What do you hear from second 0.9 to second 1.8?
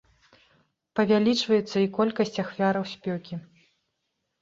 Павялічваецца